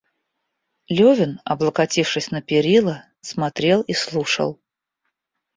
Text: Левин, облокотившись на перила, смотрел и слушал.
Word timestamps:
Левин, 0.87 1.39
облокотившись 1.45 2.31
на 2.31 2.41
перила, 2.41 3.05
смотрел 3.21 3.83
и 3.83 3.93
слушал. 3.93 4.59